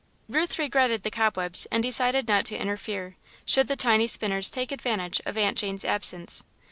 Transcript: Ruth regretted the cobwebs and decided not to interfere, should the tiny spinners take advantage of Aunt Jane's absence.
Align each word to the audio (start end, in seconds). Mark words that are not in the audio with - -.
Ruth 0.27 0.57
regretted 0.57 1.03
the 1.03 1.11
cobwebs 1.11 1.67
and 1.67 1.83
decided 1.83 2.27
not 2.27 2.43
to 2.45 2.57
interfere, 2.57 3.17
should 3.45 3.67
the 3.67 3.75
tiny 3.75 4.07
spinners 4.07 4.49
take 4.49 4.71
advantage 4.71 5.21
of 5.27 5.37
Aunt 5.37 5.59
Jane's 5.59 5.85
absence. 5.85 6.43